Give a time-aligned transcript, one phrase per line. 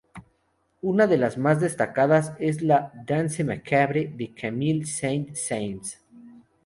[0.81, 5.99] Una de las más destacadas es la "Danse macabre" de Camille Saint-Saëns.